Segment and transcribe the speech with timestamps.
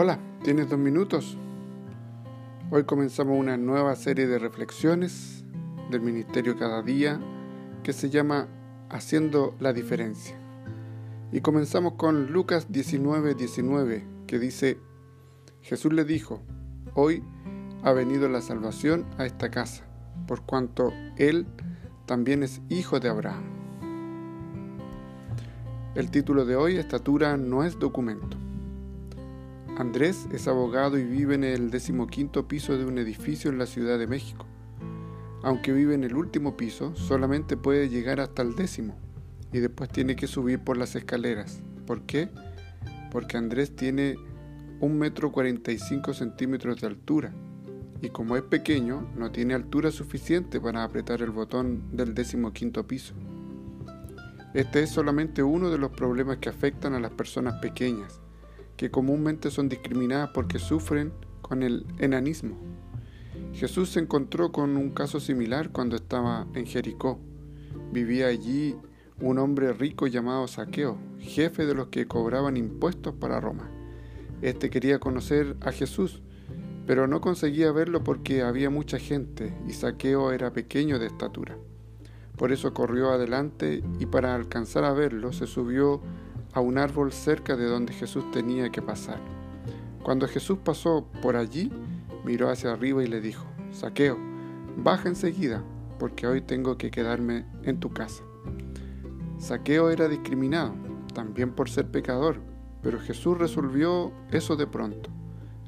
[0.00, 1.36] Hola, ¿tienes dos minutos?
[2.70, 5.44] Hoy comenzamos una nueva serie de reflexiones
[5.90, 7.18] del Ministerio Cada Día
[7.82, 8.46] que se llama
[8.90, 10.38] Haciendo la Diferencia.
[11.32, 14.78] Y comenzamos con Lucas 19, 19, que dice,
[15.62, 16.42] Jesús le dijo,
[16.94, 17.24] hoy
[17.82, 19.84] ha venido la salvación a esta casa,
[20.28, 21.44] por cuanto Él
[22.06, 23.42] también es hijo de Abraham.
[25.96, 28.36] El título de hoy, Estatura no es documento.
[29.78, 33.96] Andrés es abogado y vive en el decimoquinto piso de un edificio en la Ciudad
[33.96, 34.44] de México.
[35.44, 38.98] Aunque vive en el último piso, solamente puede llegar hasta el décimo
[39.52, 41.62] y después tiene que subir por las escaleras.
[41.86, 42.28] ¿Por qué?
[43.12, 44.16] Porque Andrés tiene
[44.80, 47.32] un metro cuarenta y cinco centímetros de altura
[48.02, 53.14] y como es pequeño no tiene altura suficiente para apretar el botón del decimoquinto piso.
[54.54, 58.20] Este es solamente uno de los problemas que afectan a las personas pequeñas
[58.78, 61.12] que comúnmente son discriminadas porque sufren
[61.42, 62.56] con el enanismo.
[63.52, 67.18] Jesús se encontró con un caso similar cuando estaba en Jericó.
[67.92, 68.76] Vivía allí
[69.20, 73.68] un hombre rico llamado Saqueo, jefe de los que cobraban impuestos para Roma.
[74.42, 76.22] Este quería conocer a Jesús,
[76.86, 81.58] pero no conseguía verlo porque había mucha gente y Saqueo era pequeño de estatura.
[82.36, 86.00] Por eso corrió adelante y para alcanzar a verlo se subió
[86.58, 89.20] a un árbol cerca de donde Jesús tenía que pasar.
[90.02, 91.70] Cuando Jesús pasó por allí,
[92.24, 94.18] miró hacia arriba y le dijo, Saqueo,
[94.76, 95.62] baja enseguida,
[96.00, 98.24] porque hoy tengo que quedarme en tu casa.
[99.38, 100.74] Saqueo era discriminado,
[101.14, 102.40] también por ser pecador,
[102.82, 105.10] pero Jesús resolvió eso de pronto,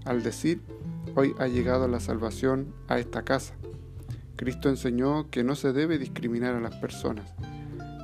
[0.04, 0.60] al decir,
[1.14, 3.54] hoy ha llegado la salvación a esta casa.
[4.34, 7.32] Cristo enseñó que no se debe discriminar a las personas,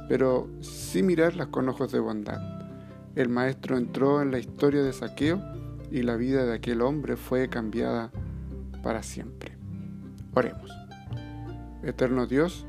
[0.09, 2.57] pero sí mirarlas con ojos de bondad
[3.17, 5.43] el maestro entró en la historia de saqueo
[5.91, 8.13] y la vida de aquel hombre fue cambiada
[8.83, 9.57] para siempre.
[10.35, 10.71] Oremos.
[11.83, 12.67] Eterno Dios,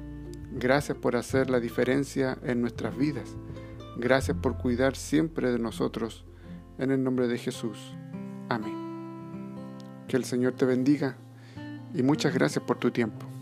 [0.53, 3.35] gracias por hacer la diferencia en nuestras vidas.
[3.97, 6.25] Gracias por cuidar siempre de nosotros.
[6.77, 7.95] En el nombre de Jesús.
[8.47, 8.75] Amén.
[10.07, 11.17] Que el Señor te bendiga
[11.93, 13.36] y muchas gracias por tu tiempo.